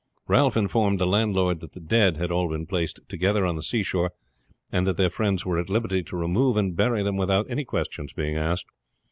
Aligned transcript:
Ralph 0.27 0.57
informed 0.57 0.97
the 0.99 1.05
landlord 1.05 1.59
that 1.59 1.73
the 1.73 1.79
dead 1.79 2.17
had 2.17 2.31
all 2.31 2.49
been 2.49 2.65
placed 2.65 3.01
together 3.07 3.45
on 3.45 3.55
the 3.55 3.61
seashore, 3.61 4.09
and 4.71 4.87
that 4.87 4.97
their 4.97 5.11
friends 5.11 5.45
were 5.45 5.59
at 5.59 5.69
liberty 5.69 6.01
to 6.05 6.17
remove 6.17 6.57
and 6.57 6.75
bury 6.75 7.03
them 7.03 7.17
without 7.17 7.45
any 7.51 7.65
questions 7.65 8.11
being 8.11 8.35
asked. 8.35 8.65